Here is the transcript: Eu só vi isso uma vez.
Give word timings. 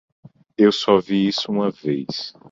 Eu 0.57 0.71
só 0.71 0.99
vi 0.99 1.27
isso 1.27 1.51
uma 1.51 1.69
vez. 1.69 2.33